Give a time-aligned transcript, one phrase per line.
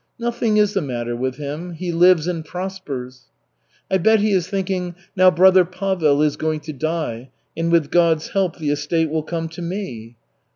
[0.17, 1.73] "Nothing is the matter with him.
[1.73, 3.25] He lives and prospers."
[3.91, 8.29] "I bet he is thinking, 'Now brother Pavel is going to die and with God's
[8.29, 10.17] help the estate will come to me.'"